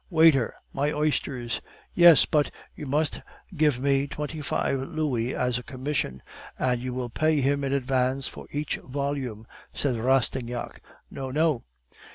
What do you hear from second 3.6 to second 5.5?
me twenty five louis